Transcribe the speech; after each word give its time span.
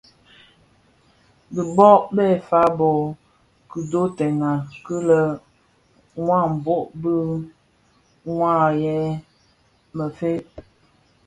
Dhi 1.53 1.63
bō 1.75 1.89
be 2.15 2.25
fa 2.47 2.61
bo 2.77 2.89
kidhotèna 3.69 4.49
kil 4.83 5.07
è 5.21 5.23
wambue 6.27 6.79
pi: 7.01 7.13
wō 8.35 8.49
ghèè 8.79 9.01
më 9.95 10.05
fe? 10.17 10.31